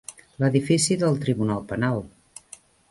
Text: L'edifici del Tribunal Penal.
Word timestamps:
L'edifici 0.43 0.97
del 1.03 1.21
Tribunal 1.27 1.63
Penal. 1.75 2.05